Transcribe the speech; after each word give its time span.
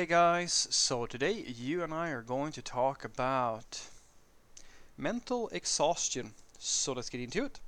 Hey 0.00 0.06
guys, 0.06 0.66
so 0.70 1.04
today 1.04 1.44
you 1.46 1.82
and 1.82 1.92
I 1.92 2.08
are 2.08 2.22
going 2.22 2.52
to 2.52 2.62
talk 2.62 3.04
about 3.04 3.82
mental 4.96 5.50
exhaustion. 5.50 6.32
So 6.58 6.94
let's 6.94 7.10
get 7.10 7.20
into 7.20 7.44
it. 7.44 7.60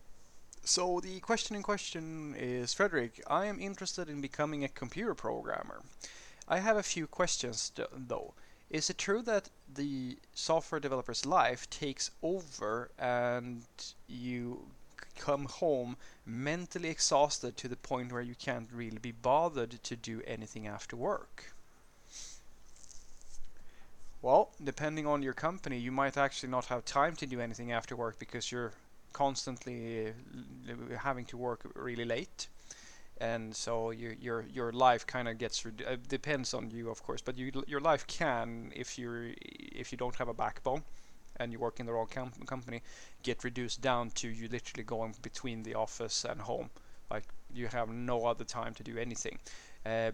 So 0.64 0.98
the 1.00 1.20
question 1.20 1.56
in 1.56 1.62
question 1.62 2.34
is 2.34 2.72
Frederick, 2.72 3.22
I 3.26 3.44
am 3.44 3.60
interested 3.60 4.08
in 4.08 4.22
becoming 4.22 4.64
a 4.64 4.68
computer 4.68 5.14
programmer. 5.14 5.82
I 6.48 6.60
have 6.60 6.78
a 6.78 6.82
few 6.82 7.06
questions 7.06 7.70
though. 7.94 8.32
Is 8.70 8.88
it 8.88 8.96
true 8.96 9.20
that 9.24 9.50
the 9.68 10.16
software 10.32 10.80
developer's 10.80 11.26
life 11.26 11.68
takes 11.68 12.12
over 12.22 12.92
and 12.98 13.66
you 14.08 14.68
come 15.18 15.44
home 15.44 15.98
mentally 16.24 16.88
exhausted 16.88 17.58
to 17.58 17.68
the 17.68 17.76
point 17.76 18.10
where 18.10 18.22
you 18.22 18.34
can't 18.34 18.70
really 18.72 18.96
be 18.96 19.12
bothered 19.12 19.82
to 19.82 19.96
do 19.96 20.22
anything 20.26 20.66
after 20.66 20.96
work? 20.96 21.51
Well, 24.22 24.50
depending 24.62 25.06
on 25.08 25.22
your 25.24 25.32
company, 25.32 25.78
you 25.78 25.90
might 25.90 26.16
actually 26.16 26.50
not 26.50 26.66
have 26.66 26.84
time 26.84 27.16
to 27.16 27.26
do 27.26 27.40
anything 27.40 27.72
after 27.72 27.96
work 27.96 28.20
because 28.20 28.52
you're 28.52 28.72
constantly 29.12 30.10
uh, 30.10 30.96
having 30.96 31.24
to 31.26 31.36
work 31.36 31.62
really 31.74 32.04
late. 32.04 32.46
And 33.20 33.54
so 33.54 33.90
your 33.90 34.12
your 34.12 34.44
your 34.52 34.72
life 34.72 35.06
kind 35.06 35.28
of 35.28 35.38
gets 35.38 35.66
uh, 35.66 35.96
depends 36.08 36.54
on 36.54 36.70
you, 36.70 36.88
of 36.88 37.02
course. 37.02 37.20
But 37.20 37.36
you, 37.36 37.50
your 37.66 37.80
life 37.80 38.06
can, 38.06 38.72
if 38.74 38.96
you 38.96 39.34
if 39.40 39.92
you 39.92 39.98
don't 39.98 40.16
have 40.16 40.28
a 40.28 40.34
backbone, 40.34 40.82
and 41.36 41.52
you 41.52 41.58
work 41.58 41.80
in 41.80 41.86
the 41.86 41.92
wrong 41.92 42.08
com 42.08 42.30
company, 42.46 42.82
get 43.22 43.44
reduced 43.44 43.80
down 43.80 44.10
to 44.10 44.28
you 44.28 44.48
literally 44.48 44.84
going 44.84 45.14
between 45.22 45.64
the 45.64 45.74
office 45.74 46.24
and 46.24 46.40
home. 46.40 46.70
Like 47.10 47.24
you 47.52 47.66
have 47.68 47.88
no 47.88 48.24
other 48.26 48.44
time 48.44 48.74
to 48.74 48.82
do 48.84 48.96
anything. 48.98 49.38
Uh, 49.84 50.12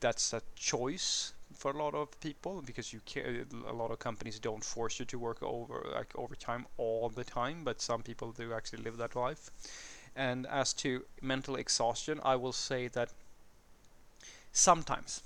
that's 0.00 0.32
a 0.32 0.42
choice 0.54 1.34
for 1.54 1.72
a 1.72 1.76
lot 1.76 1.94
of 1.94 2.18
people 2.20 2.62
because 2.64 2.92
you 2.92 3.00
can, 3.04 3.46
a 3.68 3.72
lot 3.72 3.90
of 3.90 3.98
companies 3.98 4.38
don't 4.38 4.64
force 4.64 4.98
you 4.98 5.04
to 5.06 5.18
work 5.18 5.42
over 5.42 5.86
like 5.94 6.12
overtime 6.16 6.66
all 6.78 7.08
the 7.08 7.24
time, 7.24 7.64
but 7.64 7.80
some 7.80 8.02
people 8.02 8.32
do 8.32 8.52
actually 8.52 8.82
live 8.82 8.96
that 8.96 9.16
life. 9.16 9.50
And 10.16 10.46
as 10.46 10.72
to 10.74 11.04
mental 11.22 11.56
exhaustion, 11.56 12.20
I 12.24 12.36
will 12.36 12.52
say 12.52 12.88
that 12.88 13.10
sometimes 14.52 15.22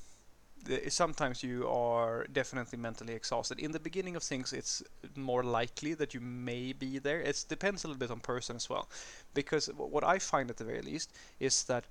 sometimes 0.89 1.43
you 1.43 1.69
are 1.69 2.27
definitely 2.33 2.79
mentally 2.79 3.13
exhausted. 3.13 3.59
In 3.59 3.73
the 3.73 3.81
beginning 3.81 4.17
of 4.17 4.23
things, 4.23 4.53
it's 4.53 4.83
more 5.15 5.43
likely 5.43 5.93
that 5.95 6.15
you 6.15 6.21
may 6.21 6.73
be 6.73 6.99
there. 6.99 7.21
It 7.21 7.45
depends 7.49 7.85
a 7.85 7.89
little 7.89 7.99
bit 7.99 8.11
on 8.11 8.21
person 8.21 8.57
as 8.57 8.71
well, 8.71 8.89
because 9.35 9.67
what 9.77 10.05
I 10.05 10.19
find 10.19 10.49
at 10.51 10.57
the 10.57 10.65
very 10.65 10.81
least 10.81 11.13
is 11.39 11.65
that 11.65 11.85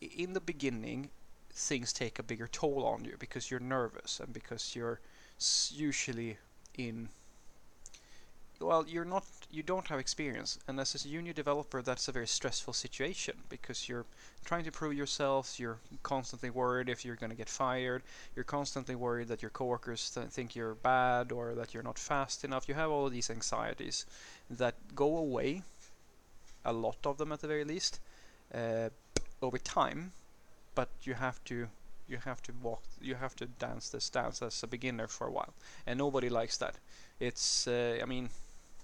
in 0.00 0.34
the 0.34 0.40
beginning 0.40 1.08
things 1.54 1.92
take 1.92 2.18
a 2.18 2.22
bigger 2.22 2.48
toll 2.48 2.84
on 2.86 3.04
you 3.04 3.16
because 3.18 3.50
you're 3.50 3.60
nervous 3.60 4.20
and 4.20 4.32
because 4.32 4.74
you're 4.74 5.00
usually 5.70 6.38
in 6.78 7.08
well 8.60 8.84
you're 8.88 9.04
not 9.04 9.24
you 9.50 9.62
don't 9.62 9.88
have 9.88 9.98
experience. 9.98 10.58
And 10.66 10.80
as 10.80 10.94
a 10.94 11.08
junior 11.08 11.34
developer 11.34 11.82
that's 11.82 12.08
a 12.08 12.12
very 12.12 12.26
stressful 12.26 12.72
situation 12.72 13.34
because 13.50 13.86
you're 13.86 14.06
trying 14.44 14.64
to 14.64 14.72
prove 14.72 14.94
yourself 14.94 15.60
you're 15.60 15.78
constantly 16.02 16.48
worried 16.48 16.88
if 16.88 17.04
you're 17.04 17.16
going 17.16 17.30
to 17.30 17.36
get 17.36 17.50
fired 17.50 18.02
you're 18.34 18.44
constantly 18.44 18.94
worried 18.94 19.28
that 19.28 19.42
your 19.42 19.50
coworkers 19.50 20.10
th 20.10 20.28
think 20.28 20.56
you're 20.56 20.74
bad 20.74 21.32
or 21.32 21.54
that 21.54 21.74
you're 21.74 21.82
not 21.82 21.98
fast 21.98 22.44
enough. 22.44 22.68
You 22.68 22.74
have 22.74 22.90
all 22.90 23.10
these 23.10 23.30
anxieties 23.30 24.06
that 24.48 24.74
go 24.94 25.18
away 25.18 25.62
a 26.64 26.72
lot 26.72 27.04
of 27.04 27.18
them 27.18 27.32
at 27.32 27.40
the 27.40 27.48
very 27.48 27.64
least 27.64 28.00
uh, 28.54 28.88
over 29.42 29.58
time 29.58 30.12
but 30.74 30.88
you 31.02 31.14
have 31.14 31.42
to 31.44 31.68
you 32.08 32.18
have 32.24 32.42
to 32.42 32.52
walk 32.62 32.82
you 33.00 33.14
have 33.14 33.34
to 33.36 33.46
dance 33.46 33.88
this 33.88 34.10
dance 34.10 34.42
as 34.42 34.62
a 34.62 34.66
beginner 34.66 35.08
for 35.08 35.26
a 35.26 35.32
while. 35.32 35.54
And 35.86 35.98
nobody 35.98 36.28
likes 36.28 36.56
that. 36.58 36.76
It's 37.20 37.66
uh, 37.68 37.98
i 38.02 38.06
mean 38.06 38.30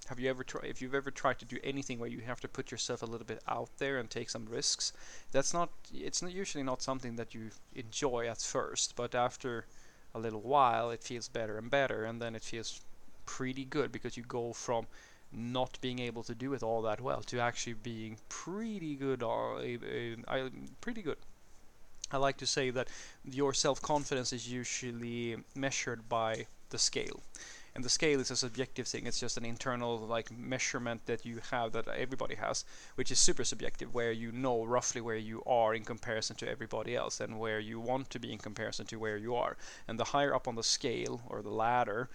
have 0.09 0.19
you 0.19 0.31
ever 0.31 0.43
tried 0.43 0.65
if 0.65 0.81
you've 0.81 0.95
ever 0.95 1.11
tried 1.11 1.39
to 1.39 1.45
do 1.45 1.59
anything 1.63 1.99
where 1.99 2.09
you 2.09 2.21
have 2.21 2.41
to 2.41 2.49
put 2.49 2.71
yourself 2.71 3.03
a 3.03 3.07
little 3.07 3.27
bit 3.27 3.43
out 3.47 3.69
there 3.79 3.99
and 3.99 4.09
take 4.09 4.31
some 4.31 4.47
risks 4.47 4.93
that's 5.33 5.53
not 5.53 5.69
it's 5.93 6.23
not 6.23 6.33
usually 6.33 6.65
not 6.65 6.81
something 6.83 7.17
that 7.17 7.35
you 7.35 7.51
enjoy 7.75 8.27
at 8.27 8.41
first 8.41 8.97
but 8.97 9.15
after 9.15 9.67
a 10.15 10.19
little 10.19 10.41
while 10.41 10.91
it 10.91 11.03
feels 11.03 11.29
better 11.29 11.59
and 11.59 11.71
better 11.71 12.05
and 12.05 12.23
then 12.23 12.35
it 12.35 12.43
feels 12.43 12.81
pretty 13.27 13.65
good 13.65 13.93
because 13.93 14.17
you 14.17 14.23
go 14.23 14.53
from 14.53 14.87
not 15.31 15.79
being 15.83 15.99
able 15.99 16.23
to 16.23 16.35
do 16.35 16.55
it 16.55 16.63
all 16.63 16.81
that 16.81 17.01
well 17.03 17.21
to 17.21 17.39
actually 17.39 17.75
being 17.75 18.17
pretty 18.31 18.95
good 18.97 19.23
or 19.23 19.59
uh, 19.59 20.33
uh, 20.33 20.49
pretty 20.81 21.03
good 21.03 21.19
I 22.11 22.17
like 22.17 22.39
to 22.39 22.47
say 22.47 22.71
that 22.71 22.89
your 23.25 23.53
self-confidence 23.53 24.33
is 24.33 24.51
usually 24.51 25.37
measured 25.55 26.09
by 26.09 26.47
the 26.71 26.79
scale. 26.79 27.23
And 27.75 27.85
the 27.85 27.91
scale 27.91 28.19
is 28.19 28.31
a 28.31 28.37
subjective 28.37 28.89
thing. 28.89 29.07
It's 29.07 29.21
just 29.21 29.37
an 29.37 29.45
internal 29.45 29.99
like 29.99 30.37
measurement 30.37 31.03
that 31.07 31.25
you 31.25 31.41
have 31.51 31.73
that 31.73 31.87
everybody 31.87 32.35
has, 32.35 32.65
which 32.97 33.11
is 33.13 33.21
super 33.21 33.45
subjective, 33.45 33.95
where 33.95 34.11
you 34.11 34.33
know 34.33 34.65
roughly 34.65 35.01
where 35.01 35.17
you 35.17 35.43
are 35.47 35.75
in 35.75 35.85
comparison 35.85 36.35
to 36.37 36.51
everybody 36.51 36.97
else 36.97 37.21
and 37.21 37.39
where 37.39 37.61
you 37.61 37.79
want 37.79 38.11
to 38.11 38.19
be 38.19 38.33
in 38.33 38.39
comparison 38.39 38.87
to 38.87 38.99
where 38.99 39.17
you 39.17 39.37
are. 39.37 39.57
And 39.87 39.97
the 39.97 40.05
higher 40.05 40.35
up 40.35 40.49
on 40.49 40.57
the 40.57 40.65
scale 40.65 41.21
or 41.29 41.41
the 41.41 41.51
ladder, 41.51 42.09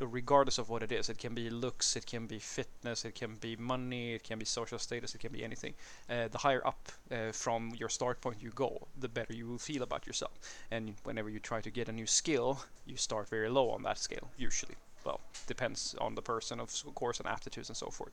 regardless 0.00 0.58
of 0.58 0.68
what 0.68 0.82
it 0.82 0.92
is. 0.92 1.08
It 1.08 1.18
can 1.18 1.34
be 1.34 1.50
looks, 1.50 1.96
it 1.96 2.06
can 2.06 2.26
be 2.26 2.38
fitness, 2.38 3.04
it 3.04 3.14
can 3.14 3.36
be 3.36 3.56
money, 3.56 4.14
it 4.14 4.22
can 4.22 4.38
be 4.38 4.44
social 4.44 4.78
status, 4.78 5.14
it 5.14 5.18
can 5.18 5.32
be 5.32 5.44
anything. 5.44 5.74
Uh, 6.08 6.28
the 6.28 6.38
higher 6.38 6.66
up 6.66 6.88
uh, 7.10 7.32
from 7.32 7.72
your 7.76 7.88
start 7.88 8.20
point 8.20 8.42
you 8.42 8.50
go, 8.50 8.86
the 8.98 9.08
better 9.08 9.34
you 9.34 9.46
will 9.46 9.58
feel 9.58 9.82
about 9.82 10.06
yourself. 10.06 10.32
And 10.70 10.94
whenever 11.04 11.28
you 11.28 11.40
try 11.40 11.60
to 11.60 11.70
get 11.70 11.88
a 11.88 11.92
new 11.92 12.06
skill, 12.06 12.60
you 12.86 12.96
start 12.96 13.28
very 13.28 13.48
low 13.48 13.70
on 13.70 13.82
that 13.82 13.98
scale, 13.98 14.30
usually. 14.36 14.76
Well, 15.04 15.20
depends 15.46 15.94
on 16.00 16.16
the 16.16 16.22
person, 16.22 16.60
of 16.60 16.72
course, 16.94 17.20
and 17.20 17.28
aptitudes 17.28 17.68
and 17.68 17.76
so 17.76 17.90
forth. 17.90 18.12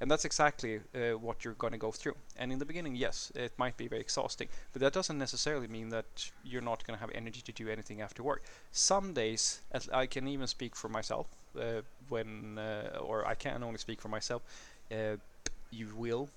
And 0.00 0.10
that's 0.10 0.24
exactly 0.24 0.80
uh, 0.94 1.18
what 1.18 1.44
you're 1.44 1.54
going 1.54 1.72
to 1.72 1.78
go 1.78 1.92
through. 1.92 2.14
And 2.38 2.50
in 2.50 2.58
the 2.58 2.64
beginning, 2.64 2.96
yes, 2.96 3.30
it 3.34 3.52
might 3.58 3.76
be 3.76 3.86
very 3.86 4.00
exhausting, 4.00 4.48
but 4.72 4.80
that 4.80 4.94
doesn't 4.94 5.18
necessarily 5.18 5.68
mean 5.68 5.90
that 5.90 6.30
you're 6.42 6.62
not 6.62 6.86
going 6.86 6.96
to 6.96 7.00
have 7.00 7.10
energy 7.14 7.42
to 7.42 7.52
do 7.52 7.68
anything 7.68 8.00
after 8.00 8.22
work. 8.22 8.42
Some 8.72 9.12
days, 9.12 9.60
I 9.92 10.06
can 10.06 10.26
even 10.26 10.46
speak 10.46 10.74
for 10.74 10.88
myself, 10.88 11.26
uh, 11.58 11.82
when, 12.08 12.58
uh, 12.58 12.98
or 13.00 13.26
I 13.26 13.34
can 13.34 13.62
only 13.62 13.78
speak 13.78 14.00
for 14.00 14.08
myself, 14.08 14.42
uh, 14.90 15.16
you 15.70 15.88
will 15.94 16.30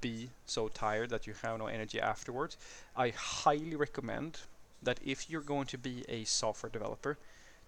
be 0.00 0.30
so 0.46 0.68
tired 0.68 1.10
that 1.10 1.26
you 1.26 1.34
have 1.42 1.58
no 1.58 1.66
energy 1.66 2.00
afterwards. 2.00 2.56
I 2.96 3.10
highly 3.10 3.76
recommend 3.76 4.38
that 4.82 5.00
if 5.04 5.28
you're 5.28 5.42
going 5.42 5.66
to 5.66 5.78
be 5.78 6.04
a 6.08 6.24
software 6.24 6.70
developer, 6.70 7.18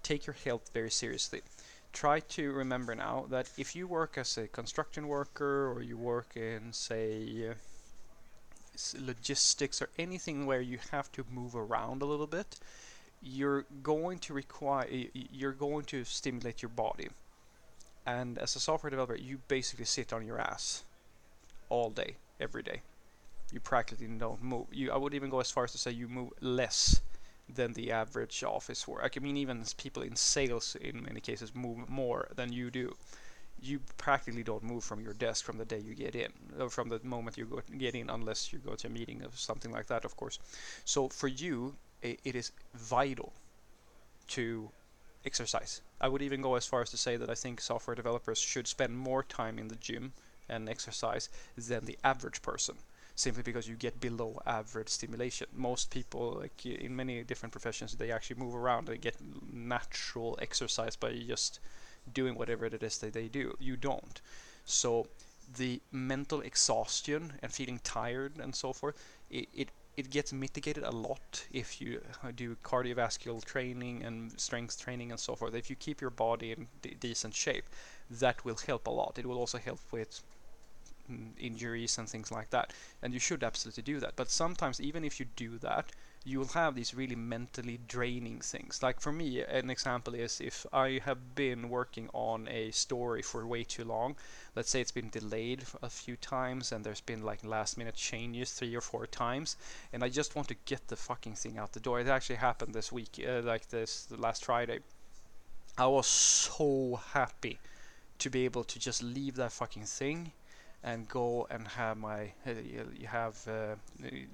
take 0.03 0.27
your 0.27 0.37
health 0.45 0.71
very 0.73 0.91
seriously 0.91 1.43
try 1.95 2.19
to 2.21 2.53
remember 2.53 2.95
now 2.95 3.25
that 3.31 3.49
if 3.57 3.75
you 3.75 3.87
work 3.87 4.19
as 4.19 4.37
a 4.37 4.49
construction 4.49 5.07
worker 5.07 5.73
or 5.73 5.81
you 5.81 5.97
work 5.97 6.37
in 6.37 6.73
say 6.73 7.55
logistics 8.99 9.81
or 9.81 9.89
anything 9.97 10.45
where 10.45 10.61
you 10.61 10.79
have 10.91 11.11
to 11.13 11.25
move 11.31 11.55
around 11.55 12.03
a 12.03 12.05
little 12.05 12.27
bit 12.27 12.57
you're 13.23 13.65
going 13.83 14.19
to 14.19 14.35
require 14.35 14.87
you're 15.33 15.53
going 15.53 15.85
to 15.85 16.05
stimulate 16.05 16.61
your 16.61 16.69
body. 16.69 17.09
And 18.05 18.37
as 18.39 18.55
a 18.55 18.61
software 18.61 18.91
developer 18.91 19.15
you 19.15 19.39
basically 19.49 19.87
sit 19.87 20.13
on 20.13 20.27
your 20.27 20.39
ass 20.39 20.83
all 21.71 21.91
day 21.91 22.17
every 22.41 22.63
day. 22.63 22.83
You 23.53 23.61
practically 23.61 24.09
don't 24.09 24.43
move. 24.43 24.67
You 24.73 24.91
I 24.91 24.97
would 24.97 25.15
even 25.15 25.31
go 25.31 25.41
as 25.41 25.51
far 25.51 25.65
as 25.65 25.73
to 25.73 25.79
say 25.79 25.93
you 25.93 26.09
move 26.09 26.31
less 26.41 27.01
than 27.49 27.75
the 27.75 27.93
average 27.93 28.43
office 28.43 28.89
work. 28.89 29.15
I 29.17 29.21
mean, 29.21 29.37
even 29.37 29.65
people 29.77 30.03
in 30.03 30.17
sales, 30.17 30.77
in 30.81 31.03
many 31.03 31.21
cases, 31.21 31.55
move 31.55 31.89
more 31.89 32.29
than 32.35 32.53
you 32.53 32.71
do. 32.71 32.97
You 33.61 33.81
practically 33.97 34.43
don't 34.43 34.63
move 34.63 34.85
from 34.85 35.01
your 35.01 35.15
desk 35.15 35.45
from 35.45 35.59
the 35.59 35.65
day 35.65 35.79
you 35.79 35.95
get 35.95 36.15
in, 36.15 36.33
or 36.59 36.69
from 36.69 36.89
the 36.89 37.01
moment 37.03 37.39
you 37.39 37.47
go, 37.47 37.61
get 37.79 37.95
in, 37.95 38.11
unless 38.11 38.53
you 38.53 38.59
go 38.59 38.75
to 38.75 38.87
a 38.87 38.91
meeting 38.91 39.23
or 39.23 39.31
something 39.35 39.71
like 39.71 39.87
that, 39.87 40.05
of 40.05 40.17
course. 40.17 40.39
So 40.85 41.09
for 41.09 41.29
you, 41.29 41.77
it 42.03 42.35
is 42.35 42.53
vital 42.75 43.33
to 44.29 44.71
exercise. 45.25 45.81
I 46.01 46.09
would 46.09 46.23
even 46.23 46.43
go 46.43 46.55
as 46.57 46.67
far 46.67 46.83
as 46.83 46.91
to 46.91 46.97
say 46.99 47.17
that 47.17 47.31
I 47.31 47.35
think 47.35 47.61
software 47.61 47.95
developers 47.95 48.39
should 48.39 48.67
spend 48.67 48.99
more 48.99 49.23
time 49.23 49.59
in 49.59 49.69
the 49.69 49.77
gym 49.77 50.13
and 50.49 50.69
exercise 50.69 51.31
than 51.57 51.87
the 51.87 51.99
average 52.05 52.43
person 52.43 52.77
simply 53.15 53.43
because 53.43 53.69
you 53.69 53.77
get 53.77 54.01
below 54.01 54.41
average 54.47 54.89
stimulation. 54.89 55.47
Most 55.55 55.91
people, 55.91 56.39
like 56.41 56.67
in 56.67 56.95
many 56.97 57.23
different 57.23 57.53
professions, 57.53 57.95
they 57.95 58.11
actually 58.11 58.37
move 58.37 58.55
around 58.55 58.89
and 58.89 59.01
get 59.01 59.17
natural 59.53 60.39
exercise 60.43 60.97
by 60.97 61.13
just 61.13 61.61
doing 62.13 62.35
whatever 62.35 62.67
it 62.67 62.83
is 62.83 62.99
that 62.99 63.13
they 63.13 63.29
do. 63.29 63.57
You 63.61 63.77
don't. 63.77 64.21
So 64.65 65.07
the 65.57 65.81
mental 65.93 66.41
exhaustion 66.41 67.35
and 67.43 67.53
feeling 67.53 67.81
tired 67.85 68.33
and 68.39 68.55
so 68.55 68.73
forth, 68.73 68.97
it, 69.31 69.49
it 69.55 69.69
it 69.97 70.11
gets 70.11 70.33
mitigated 70.33 70.83
a 70.83 70.91
lot 70.91 71.45
if 71.53 71.81
you 71.81 72.01
uh, 72.25 72.33
do 72.35 72.57
cardiovascular 72.65 73.45
training 73.45 74.03
and 74.03 74.39
strength 74.41 74.81
training 74.81 75.13
and 75.13 75.21
so 75.21 75.37
forth. 75.37 75.55
If 75.55 75.71
you 75.71 75.77
keep 75.77 76.01
your 76.01 76.11
body 76.11 76.51
in 76.51 76.67
decent 76.99 77.33
shape, 77.33 77.65
that 78.11 78.45
will 78.45 78.57
help 78.67 78.89
a 78.89 78.91
lot. 78.91 79.19
It 79.21 79.27
will 79.27 79.39
also 79.39 79.59
help 79.59 79.79
with 79.93 80.21
injuries 81.39 81.99
and 81.99 82.09
things 82.09 82.31
like 82.33 82.51
that. 82.51 82.73
And 83.03 83.13
you 83.13 83.21
should 83.21 83.45
absolutely 83.45 83.83
do 83.83 84.01
that. 84.01 84.17
But 84.17 84.31
sometimes, 84.31 84.81
even 84.81 85.05
if 85.05 85.21
you 85.21 85.27
do 85.37 85.59
that, 85.59 85.91
you 86.27 86.39
will 86.39 86.49
have 86.49 86.75
these 86.75 86.95
really 86.95 87.15
mentally 87.15 87.79
draining 87.87 88.41
things. 88.41 88.83
Like 88.83 88.99
for 88.99 89.13
me, 89.13 89.43
an 89.43 89.69
example 89.69 90.15
is 90.15 90.41
if 90.41 90.65
I 90.73 91.01
have 91.05 91.35
been 91.35 91.69
working 91.69 92.09
on 92.15 92.49
a 92.49 92.71
story 92.71 93.21
for 93.21 93.47
way 93.47 93.63
too 93.63 93.85
long, 93.85 94.17
let's 94.57 94.71
say 94.71 94.81
it's 94.81 94.91
been 94.91 95.11
delayed 95.11 95.65
a 95.83 95.91
few 95.91 96.17
times 96.17 96.73
and 96.73 96.83
there's 96.83 97.03
been 97.03 97.23
like 97.23 97.45
last 97.45 97.77
minute 97.77 97.95
changes 97.95 98.53
three 98.53 98.75
or 98.75 98.81
four 98.81 99.07
times, 99.07 99.57
and 99.93 100.03
I 100.03 100.09
just 100.09 100.35
want 100.35 100.49
to 100.49 100.57
get 100.65 100.89
the 100.89 100.97
fucking 100.97 101.35
thing 101.35 101.59
out 101.59 101.73
the 101.73 101.81
door. 101.81 102.01
It 102.01 102.09
actually 102.09 102.37
happened 102.37 102.75
this 102.75 102.91
week, 102.91 103.23
uh, 103.27 103.43
like 103.43 103.69
this 103.69 104.09
last 104.11 104.47
Friday. 104.47 104.79
I 105.77 105.87
was 105.87 106.07
so 106.07 107.01
happy 107.13 107.59
to 108.19 108.31
be 108.31 108.45
able 108.47 108.65
to 108.65 108.79
just 108.79 109.03
leave 109.03 109.35
that 109.37 109.53
fucking 109.53 109.85
thing 109.85 110.33
and 110.85 111.09
go 111.09 111.47
and 111.51 111.67
have 111.67 111.97
my 111.97 112.25
uh, 112.47 112.53
you 112.95 113.07
have 113.07 113.37
uh, 113.49 113.75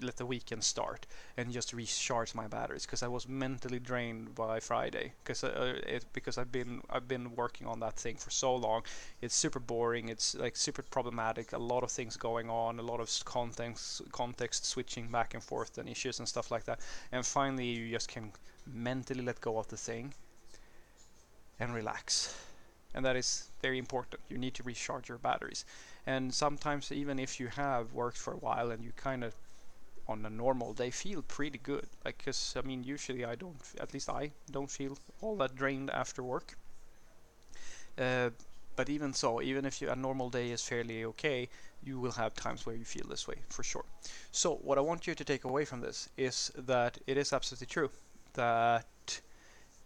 let 0.02 0.16
the 0.16 0.26
weekend 0.26 0.64
start 0.64 1.06
and 1.36 1.52
just 1.52 1.72
recharge 1.72 2.34
my 2.34 2.48
batteries 2.48 2.84
because 2.84 3.04
I 3.04 3.08
was 3.08 3.28
mentally 3.28 3.78
drained 3.78 4.34
by 4.34 4.58
Friday 4.58 5.12
because 5.22 5.44
uh, 5.44 5.80
it 5.86 6.04
because 6.12 6.36
I've 6.38 6.50
been 6.50 6.82
I've 6.90 7.06
been 7.06 7.36
working 7.36 7.68
on 7.68 7.78
that 7.80 7.94
thing 7.96 8.16
for 8.16 8.30
so 8.30 8.54
long. 8.56 8.82
It's 9.22 9.34
super 9.34 9.60
boring. 9.60 10.08
It's 10.08 10.34
like 10.34 10.56
super 10.56 10.82
problematic. 10.82 11.52
A 11.52 11.58
lot 11.58 11.84
of 11.84 11.90
things 11.92 12.16
going 12.16 12.50
on. 12.50 12.80
A 12.80 12.82
lot 12.82 12.98
of 13.00 13.08
context 13.24 14.02
context 14.10 14.66
switching 14.66 15.06
back 15.08 15.34
and 15.34 15.42
forth 15.42 15.78
and 15.78 15.88
issues 15.88 16.18
and 16.18 16.28
stuff 16.28 16.50
like 16.50 16.64
that. 16.64 16.80
And 17.12 17.24
finally, 17.24 17.66
you 17.66 17.90
just 17.92 18.08
can 18.08 18.32
mentally 18.66 19.22
let 19.22 19.40
go 19.40 19.58
of 19.58 19.68
the 19.68 19.76
thing 19.76 20.14
and 21.60 21.74
relax. 21.74 22.34
And 22.94 23.04
that 23.04 23.16
is 23.16 23.50
very 23.62 23.78
important. 23.78 24.20
You 24.28 24.38
need 24.38 24.54
to 24.54 24.62
recharge 24.62 25.08
your 25.08 25.18
batteries. 25.18 25.64
And 26.06 26.34
sometimes 26.34 26.90
even 26.92 27.18
if 27.18 27.38
you 27.38 27.48
have 27.48 27.92
worked 27.92 28.18
for 28.18 28.32
a 28.32 28.38
while 28.38 28.70
and 28.70 28.82
you 28.84 28.92
kind 28.96 29.24
of 29.24 29.34
on 30.08 30.24
a 30.26 30.30
normal 30.30 30.72
day 30.74 30.90
feel 30.90 31.22
pretty 31.22 31.58
good 31.58 31.86
like 32.04 32.18
because 32.18 32.54
i 32.56 32.66
mean 32.66 32.82
usually 32.82 33.24
i 33.24 33.34
don't 33.34 33.56
at 33.80 33.94
least 33.94 34.08
i 34.10 34.30
don't 34.50 34.70
feel 34.70 34.98
all 35.20 35.36
that 35.36 35.54
drained 35.54 35.90
after 35.90 36.22
work. 36.22 36.56
Uh, 37.98 38.30
but 38.76 38.88
even 38.88 39.12
so 39.12 39.42
even 39.42 39.64
if 39.64 39.82
you, 39.82 39.90
a 39.90 39.96
normal 39.96 40.30
day 40.30 40.50
is 40.50 40.62
fairly 40.62 41.04
okay 41.04 41.48
you 41.82 41.98
will 41.98 42.12
have 42.12 42.32
times 42.34 42.64
where 42.64 42.74
you 42.74 42.84
feel 42.84 43.06
this 43.08 43.26
way 43.28 43.34
for 43.48 43.62
sure. 43.62 43.84
So 44.32 44.54
what 44.62 44.78
i 44.78 44.80
want 44.80 45.06
you 45.06 45.14
to 45.14 45.24
take 45.24 45.44
away 45.44 45.64
from 45.64 45.80
this 45.80 46.08
is 46.16 46.50
that 46.56 46.98
it 47.06 47.16
is 47.18 47.32
absolutely 47.32 47.66
true 47.66 47.90
that 48.34 49.20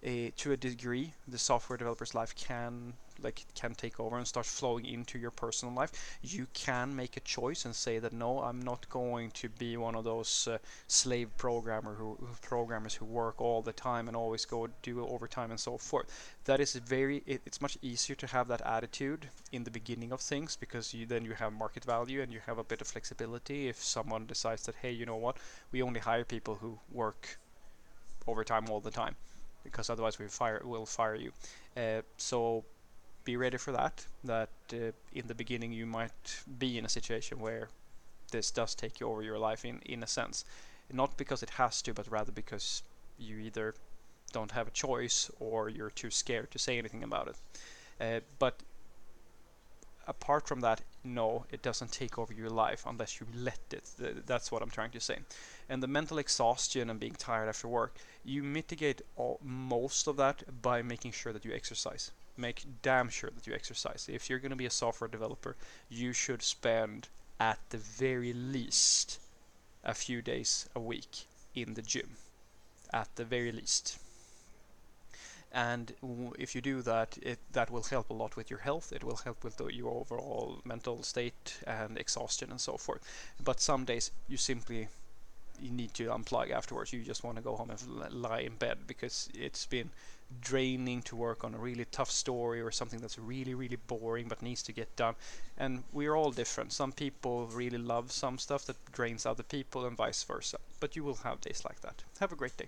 a, 0.04 0.30
to 0.36 0.52
a 0.52 0.56
degree 0.56 1.14
the 1.26 1.38
software 1.38 1.78
developer's 1.78 2.14
life 2.14 2.34
can 2.36 2.92
like 3.22 3.44
can 3.54 3.74
take 3.74 3.98
over 4.00 4.18
and 4.18 4.26
start 4.26 4.44
flowing 4.44 4.84
into 4.84 5.18
your 5.18 5.30
personal 5.30 5.74
life. 5.74 5.92
You 6.22 6.46
can 6.52 6.94
make 6.94 7.16
a 7.16 7.20
choice 7.20 7.64
and 7.64 7.74
say 7.74 7.98
that 8.00 8.12
no 8.12 8.40
i'm 8.40 8.60
not 8.60 8.88
going 8.90 9.30
to 9.32 9.48
be 9.48 9.76
one 9.76 9.94
of 9.94 10.04
those 10.04 10.48
uh, 10.48 10.58
slave 10.88 11.28
programmer 11.38 11.94
who 11.94 12.18
programmers 12.42 12.94
who 12.94 13.04
work 13.06 13.40
all 13.40 13.62
the 13.62 13.72
time 13.72 14.08
and 14.08 14.16
always 14.16 14.44
go 14.44 14.68
do 14.82 15.06
overtime 15.06 15.50
and 15.50 15.60
so 15.60 15.78
forth. 15.78 16.06
That 16.44 16.60
is 16.60 16.74
very 16.74 17.22
it, 17.26 17.40
it's 17.46 17.62
much 17.62 17.78
easier 17.80 18.16
to 18.16 18.26
have 18.26 18.48
that 18.48 18.62
attitude 18.62 19.28
in 19.52 19.64
the 19.64 19.70
beginning 19.70 20.12
of 20.12 20.20
things 20.20 20.56
because 20.56 20.92
you 20.92 21.06
then 21.06 21.24
you 21.24 21.32
have 21.32 21.52
market 21.52 21.84
value 21.84 22.20
and 22.20 22.32
you 22.32 22.40
have 22.46 22.58
a 22.58 22.64
bit 22.64 22.80
of 22.80 22.88
flexibility 22.88 23.68
if 23.68 23.82
someone 23.82 24.26
decides 24.26 24.64
that 24.66 24.74
hey 24.82 24.90
you 24.90 25.06
know 25.06 25.16
what? 25.16 25.36
We 25.72 25.82
only 25.82 26.00
hire 26.00 26.24
people 26.24 26.56
who 26.56 26.78
work 26.92 27.38
overtime 28.26 28.66
all 28.70 28.80
the 28.80 28.90
time 28.90 29.16
because 29.64 29.90
otherwise 29.90 30.18
we 30.18 30.28
fire 30.28 30.60
will 30.64 30.86
fire 30.86 31.14
you 31.16 31.32
uh, 31.76 32.02
so 32.16 32.64
be 33.24 33.36
ready 33.36 33.56
for 33.56 33.72
that. 33.72 34.06
That 34.24 34.50
uh, 34.72 34.92
in 35.12 35.26
the 35.26 35.34
beginning 35.34 35.72
you 35.72 35.86
might 35.86 36.42
be 36.58 36.78
in 36.78 36.84
a 36.84 36.88
situation 36.88 37.38
where 37.40 37.68
this 38.30 38.50
does 38.50 38.74
take 38.74 39.00
over 39.02 39.22
your 39.22 39.38
life 39.38 39.64
in 39.64 39.80
in 39.84 40.02
a 40.02 40.06
sense, 40.06 40.44
not 40.92 41.16
because 41.16 41.42
it 41.42 41.50
has 41.50 41.82
to, 41.82 41.94
but 41.94 42.10
rather 42.10 42.32
because 42.32 42.82
you 43.18 43.38
either 43.38 43.74
don't 44.32 44.52
have 44.52 44.66
a 44.68 44.70
choice 44.72 45.30
or 45.40 45.68
you're 45.68 45.90
too 45.90 46.10
scared 46.10 46.50
to 46.50 46.58
say 46.58 46.78
anything 46.78 47.02
about 47.02 47.28
it. 47.28 47.36
Uh, 48.00 48.20
but 48.38 48.62
apart 50.06 50.46
from 50.46 50.60
that, 50.60 50.82
no, 51.02 51.44
it 51.50 51.62
doesn't 51.62 51.92
take 51.92 52.18
over 52.18 52.32
your 52.32 52.50
life 52.50 52.84
unless 52.86 53.20
you 53.20 53.26
let 53.34 53.60
it. 53.72 53.84
That's 54.26 54.50
what 54.50 54.62
I'm 54.62 54.70
trying 54.70 54.90
to 54.92 55.00
say. 55.00 55.18
And 55.68 55.82
the 55.82 55.86
mental 55.88 56.18
exhaustion 56.18 56.90
and 56.90 57.00
being 57.00 57.14
tired 57.14 57.48
after 57.48 57.68
work, 57.68 57.96
you 58.24 58.42
mitigate 58.42 59.02
all, 59.16 59.38
most 59.42 60.06
of 60.06 60.16
that 60.16 60.62
by 60.62 60.82
making 60.82 61.12
sure 61.12 61.32
that 61.32 61.44
you 61.44 61.52
exercise 61.52 62.10
make 62.36 62.64
damn 62.82 63.08
sure 63.08 63.30
that 63.34 63.46
you 63.46 63.54
exercise. 63.54 64.08
If 64.10 64.28
you're 64.28 64.38
going 64.38 64.50
to 64.50 64.56
be 64.56 64.66
a 64.66 64.70
software 64.70 65.08
developer, 65.08 65.56
you 65.88 66.12
should 66.12 66.42
spend 66.42 67.08
at 67.38 67.58
the 67.70 67.78
very 67.78 68.32
least 68.32 69.18
a 69.84 69.94
few 69.94 70.22
days 70.22 70.68
a 70.74 70.80
week 70.80 71.26
in 71.54 71.74
the 71.74 71.82
gym. 71.82 72.16
At 72.92 73.08
the 73.16 73.24
very 73.24 73.52
least. 73.52 73.98
And 75.54 75.92
if 76.36 76.56
you 76.56 76.60
do 76.60 76.82
that, 76.82 77.16
it 77.22 77.38
that 77.52 77.70
will 77.70 77.84
help 77.84 78.10
a 78.10 78.12
lot 78.12 78.36
with 78.36 78.50
your 78.50 78.58
health. 78.58 78.92
It 78.92 79.04
will 79.04 79.20
help 79.24 79.44
with 79.44 79.56
the, 79.56 79.66
your 79.66 79.92
overall 79.92 80.60
mental 80.64 81.04
state 81.04 81.58
and 81.64 81.96
exhaustion 81.96 82.50
and 82.50 82.60
so 82.60 82.76
forth. 82.76 83.02
But 83.42 83.60
some 83.60 83.84
days 83.84 84.10
you 84.28 84.36
simply 84.36 84.88
you 85.60 85.70
need 85.70 85.94
to 85.94 86.08
unplug 86.08 86.50
afterwards. 86.50 86.92
You 86.92 87.02
just 87.02 87.22
want 87.22 87.36
to 87.36 87.42
go 87.42 87.54
home 87.54 87.70
and 87.70 87.80
lie 88.12 88.40
in 88.40 88.56
bed 88.56 88.78
because 88.88 89.28
it's 89.32 89.64
been 89.66 89.90
draining 90.40 91.02
to 91.02 91.14
work 91.14 91.44
on 91.44 91.54
a 91.54 91.58
really 91.58 91.84
tough 91.84 92.10
story 92.10 92.60
or 92.60 92.72
something 92.72 92.98
that's 93.00 93.18
really 93.18 93.54
really 93.54 93.76
boring 93.86 94.26
but 94.26 94.42
needs 94.42 94.62
to 94.62 94.72
get 94.72 94.96
done 94.96 95.14
and 95.58 95.84
we're 95.92 96.16
all 96.16 96.30
different 96.32 96.72
some 96.72 96.90
people 96.90 97.46
really 97.52 97.78
love 97.78 98.10
some 98.10 98.38
stuff 98.38 98.64
that 98.64 98.76
drains 98.90 99.26
other 99.26 99.42
people 99.42 99.84
and 99.84 99.96
vice 99.96 100.24
versa 100.24 100.58
but 100.80 100.96
you 100.96 101.04
will 101.04 101.14
have 101.22 101.40
days 101.42 101.62
like 101.64 101.80
that 101.82 102.02
have 102.18 102.32
a 102.32 102.36
great 102.36 102.56
day 102.56 102.66